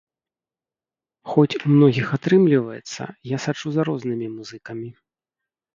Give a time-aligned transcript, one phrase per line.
[1.33, 3.01] Хоць у многіх атрымліваецца,
[3.35, 4.89] я сачу за рознымі музыкамі.